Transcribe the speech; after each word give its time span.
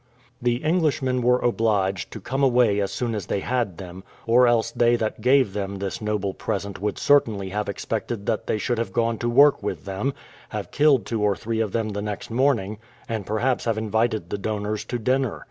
The 0.41 0.63
Englishmen 0.65 1.21
were 1.21 1.37
obliged 1.37 2.09
to 2.13 2.19
come 2.19 2.41
away 2.41 2.79
as 2.81 2.91
soon 2.91 3.13
as 3.13 3.27
they 3.27 3.41
had 3.41 3.77
them, 3.77 4.03
or 4.25 4.47
else 4.47 4.71
they 4.71 4.95
that 4.95 5.21
gave 5.21 5.53
them 5.53 5.75
this 5.75 6.01
noble 6.01 6.33
present 6.33 6.81
would 6.81 6.97
certainly 6.97 7.49
have 7.49 7.69
expected 7.69 8.25
that 8.25 8.47
they 8.47 8.57
should 8.57 8.79
have 8.79 8.93
gone 8.93 9.19
to 9.19 9.29
work 9.29 9.61
with 9.61 9.85
them, 9.85 10.15
have 10.49 10.71
killed 10.71 11.05
two 11.05 11.21
or 11.21 11.35
three 11.35 11.59
of 11.59 11.71
them 11.71 11.89
the 11.89 12.01
next 12.01 12.31
morning, 12.31 12.79
and 13.07 13.27
perhaps 13.27 13.65
have 13.65 13.77
invited 13.77 14.31
the 14.31 14.39
donors 14.39 14.83
to 14.85 14.97
dinner. 14.97 15.39